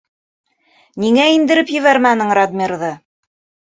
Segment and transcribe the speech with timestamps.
[1.05, 2.95] Ниңә индереп ебәрмәнең Радмирҙы?..